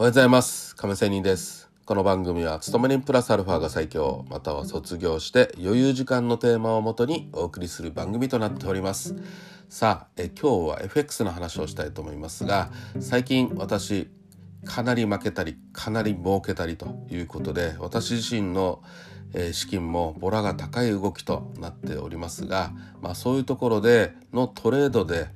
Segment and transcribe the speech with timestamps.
[0.00, 0.74] おはようございます。
[0.76, 1.68] 亀仙人です。
[1.84, 9.14] この番組は勤め人プラスアルファが最強または卒業して余裕時間のテーマをもとにお送りする番組となっております。
[9.68, 14.08] さあえ今日は FX の話をしたいと思いますが最近私
[14.64, 18.82] かなり負けたりかなり儲けたりということで私自身の
[19.52, 22.72] 資金もボラが高い動きとなっておりますが、
[23.02, 25.28] まあ、そういうところでのトレードで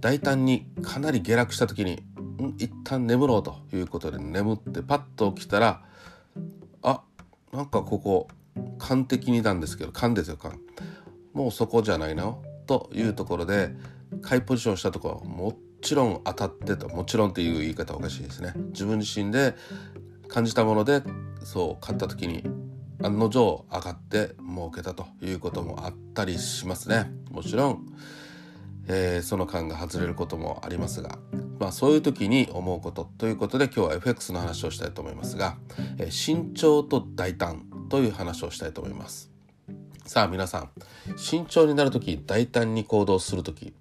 [0.00, 2.02] 大胆にかなり下落した時に
[2.58, 5.82] 一旦眠ろうということで眠ってパッと起きたら
[6.82, 7.02] あ
[7.52, 8.28] なんかここ
[8.78, 10.60] 完璧になんですけど勘ですよ勘
[11.32, 13.74] もうそこじゃないなというところで
[14.22, 18.54] 買いポジションしたところもちろん当たってともちろんっていう言い方おかしいですね。
[18.70, 19.54] 自分自身で
[20.28, 21.02] 感じたもので
[21.42, 22.42] そう買った時に
[23.02, 27.12] 案の定上がって儲けたということもあったりしますね。
[27.30, 27.86] もちろん、
[28.88, 31.18] えー、その感が外れることもありますが。
[31.58, 35.56] まあそういう時に思うことということで今日は FX の話をしたいと思いますが、
[35.98, 39.30] えー、慎重と大胆という話をしたいと思います。
[40.06, 40.70] さあ皆さん
[41.16, 43.72] 慎重になる時大胆に行動する時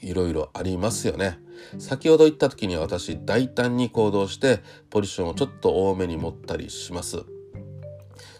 [0.00, 1.38] いろいろありますよね。
[1.78, 7.24] 先ほど言った時に私大胆に行動してポジションをちょっと多めに持ったりします。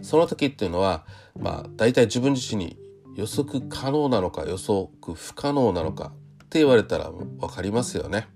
[0.03, 1.07] その時っていうのは
[1.39, 2.77] まあ大体自分自身に
[3.15, 6.13] 予測可能なのか予測不可能なのか
[6.45, 8.29] って言われたら分かりますよね。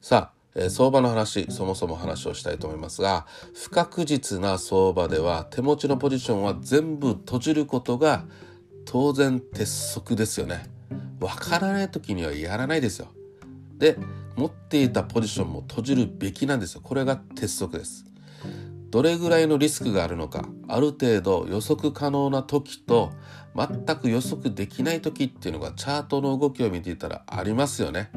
[0.00, 8.24] さあ、相場の話そもそも話をしたいと思いますが不確実な相場では手持ちのポジションは全部閉じることが
[8.84, 10.66] 当然鉄則ですよね。
[11.20, 13.08] 分からない時にはやらないですよ。
[13.76, 13.96] で
[14.36, 16.80] 持っていたポジションも閉じるべきなんですよ。
[16.82, 18.04] これが鉄則です。
[18.90, 23.12] どれぐらいのリスクがあるのかある程度予測可能な時と
[23.54, 28.10] 全く予測できない時っていうのがチャートの動きを見ていたらありますよね。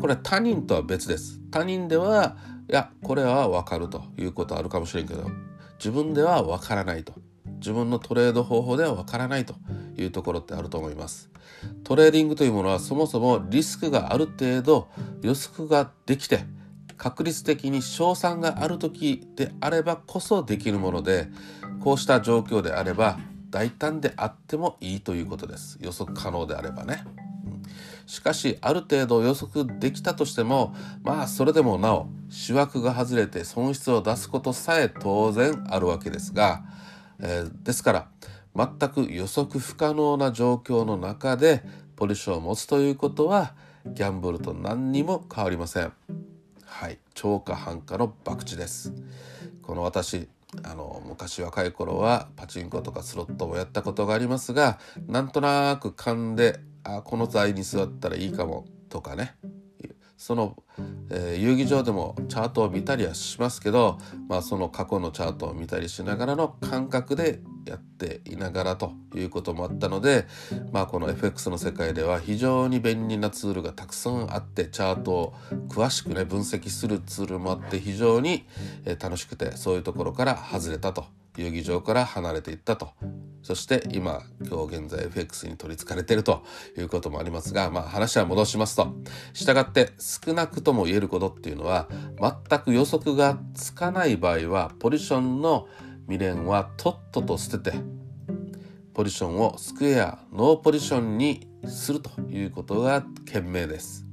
[0.00, 1.40] これは他人とは別です。
[1.50, 2.36] 他人では
[2.68, 5.30] いやこれはわかるということあるかもしれんけど
[5.78, 7.14] 自分ではわからないと
[7.58, 9.54] 自分のトレード方法ではわからないと
[9.96, 11.30] いうところってあると思います。
[11.84, 14.88] トレーディングというものはそもそもリスクがある程度
[15.22, 16.44] 予測ができて
[16.96, 21.28] 確率的に勝算がある時であればこそできるもので
[21.80, 23.18] こうした状況であれば
[23.50, 27.04] 大胆であってもいいということです予測可能であればね。
[28.06, 36.62] しかしある程度予測できたとしてもまあそれでもなお主枠が外れて損失を出すことさえ当然あるわけですが、
[37.20, 38.08] えー、ですから
[38.54, 41.62] 全く予測不可能な状況の中で
[41.96, 43.54] ポジションを持つということは
[43.86, 45.92] ギャンブルと何にも変わりません。
[46.64, 48.92] はい超過半価の博打です
[49.62, 50.28] この私
[50.62, 59.36] あの昔若い頃はパチンコとかスロットをやったことがありますがなんとなく勘であこの座位に座ったらいいかもとかね。
[60.16, 60.56] その、
[61.10, 63.98] えー、遊戯場でもチャートを見たりはしますけど、
[64.28, 70.26] まあ、その過去のチャートを見たりしながらの感覚でやっていながらということもあったので、
[70.72, 75.34] まあ、この FX の世界では非常に便利なツールがたくさんあってチャートを
[75.68, 78.46] 詳しくね分析するツールもあって非常に
[78.98, 81.04] 楽しくてそういうところから外れたと
[81.36, 82.90] 遊戯場から離れていったと
[83.46, 86.42] そして今今日現在 FX に取りつかれていると
[86.76, 88.92] いうこともありますが、まあ、話は戻しますと。
[89.34, 91.86] したがって少なくとも言えることっていうのは
[92.48, 95.68] 全く予測がつかない場合はポジションの
[96.08, 97.78] 未練はとっとと捨てて
[98.94, 104.04] ポジションをスクエアノーポジションにするということが賢明です。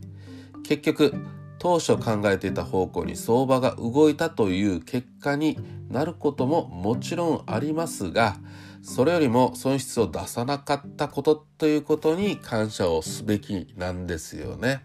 [0.64, 1.16] 結局
[1.58, 5.58] 当初考えていた方向に相場が動いたという結果に
[5.90, 8.36] なることももちろんありますが
[8.84, 14.84] それよりも損失を出さなかったことということに感謝をすべきなんですよね。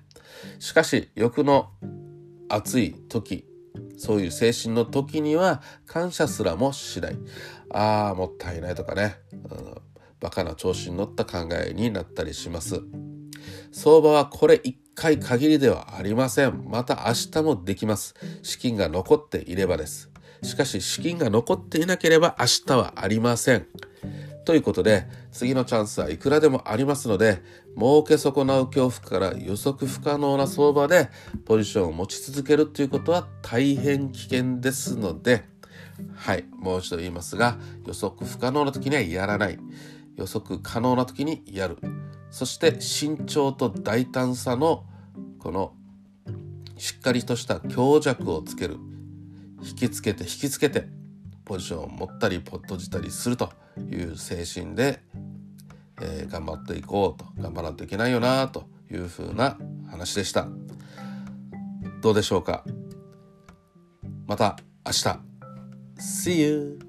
[0.60, 1.70] しかし欲の
[2.48, 3.44] 熱い時
[3.98, 7.19] そういう精神の時には感謝すらもしない。
[7.70, 9.75] ああもったいないとかね、うん、
[10.20, 12.81] バカな調子に乗った考えになったりします。
[13.73, 16.64] 相場はこれ一回限りではありません。
[16.69, 18.14] また明日もできます。
[18.43, 20.11] 資金が残っていればです。
[20.43, 23.67] しかし資金が残っていなければ明日はありません。
[24.44, 27.43] ということで次のチャンスはいくらでもありますので
[27.76, 31.11] 儲け損なう恐怖から予測不可能な相場で
[31.44, 35.44] ポジションを持ち続けるということは大変危険ですので
[36.14, 39.58] はいもう一度言いますが予測不可能な時にはやらない。
[40.19, 41.79] 予測可能な時にやる。
[42.31, 44.85] そして慎重と大胆さの
[45.38, 45.73] この
[46.76, 48.76] しっかりとした強弱をつける。
[49.62, 50.88] 引きつけて引きつけて
[51.44, 53.52] ポジションを持ったりポッとじたりすると
[53.90, 55.00] いう精神で、
[56.00, 59.58] えー、頑張っていこうと頑張らないといけないよなというふうな
[59.90, 60.49] 話でした。
[62.00, 62.64] どうでしょうか？
[64.26, 65.20] また明日。
[65.99, 66.88] See you!